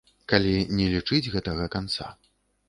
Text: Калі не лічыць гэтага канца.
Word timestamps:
Калі 0.31 0.53
не 0.79 0.87
лічыць 0.93 1.31
гэтага 1.35 1.69
канца. 1.77 2.11